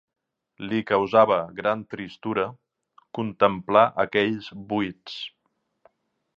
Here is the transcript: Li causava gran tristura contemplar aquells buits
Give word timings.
Li 0.69 0.79
causava 0.91 1.37
gran 1.59 1.83
tristura 1.91 2.47
contemplar 3.19 3.87
aquells 4.07 4.51
buits 4.75 5.23